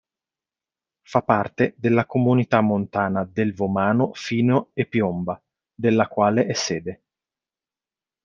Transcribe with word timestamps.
Fa 1.03 1.21
parte 1.21 1.75
della 1.77 2.07
Comunità 2.07 2.59
montana 2.61 3.23
"del 3.23 3.53
Vomano, 3.53 4.15
Fino 4.15 4.71
e 4.73 4.87
Piomba", 4.87 5.39
della 5.75 6.07
quale 6.07 6.47
è 6.47 6.53
sede. 6.53 7.03